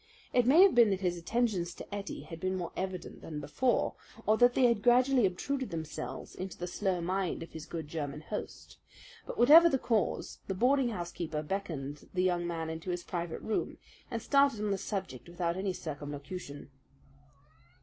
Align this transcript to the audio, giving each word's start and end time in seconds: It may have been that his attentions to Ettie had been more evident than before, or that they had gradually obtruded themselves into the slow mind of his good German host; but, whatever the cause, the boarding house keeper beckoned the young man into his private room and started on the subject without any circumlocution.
It 0.33 0.47
may 0.47 0.63
have 0.63 0.73
been 0.73 0.89
that 0.89 1.01
his 1.01 1.15
attentions 1.15 1.75
to 1.75 1.93
Ettie 1.93 2.23
had 2.23 2.39
been 2.39 2.55
more 2.57 2.71
evident 2.75 3.21
than 3.21 3.39
before, 3.39 3.93
or 4.25 4.35
that 4.37 4.55
they 4.55 4.63
had 4.65 4.81
gradually 4.81 5.27
obtruded 5.27 5.69
themselves 5.69 6.33
into 6.33 6.57
the 6.57 6.65
slow 6.65 7.01
mind 7.01 7.43
of 7.43 7.51
his 7.51 7.67
good 7.67 7.87
German 7.87 8.21
host; 8.21 8.77
but, 9.27 9.37
whatever 9.37 9.69
the 9.69 9.77
cause, 9.77 10.39
the 10.47 10.55
boarding 10.55 10.89
house 10.89 11.11
keeper 11.11 11.43
beckoned 11.43 12.09
the 12.15 12.23
young 12.23 12.47
man 12.47 12.67
into 12.67 12.89
his 12.89 13.03
private 13.03 13.41
room 13.43 13.77
and 14.09 14.23
started 14.23 14.59
on 14.61 14.71
the 14.71 14.79
subject 14.79 15.29
without 15.29 15.55
any 15.55 15.71
circumlocution. 15.71 16.71